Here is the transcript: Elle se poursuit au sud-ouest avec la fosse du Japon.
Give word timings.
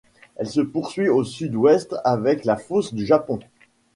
Elle 0.37 0.49
se 0.49 0.61
poursuit 0.61 1.09
au 1.09 1.23
sud-ouest 1.23 1.95
avec 2.03 2.43
la 2.45 2.55
fosse 2.57 2.91
du 2.95 3.05
Japon. 3.05 3.37